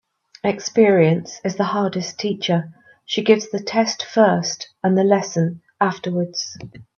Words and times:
Experience 0.43 1.39
is 1.45 1.57
the 1.57 1.63
hardest 1.63 2.17
teacher. 2.17 2.73
She 3.05 3.21
gives 3.21 3.51
the 3.51 3.59
test 3.59 4.03
first 4.03 4.69
and 4.83 4.97
the 4.97 5.03
lesson 5.03 5.61
afterwards. 5.79 6.57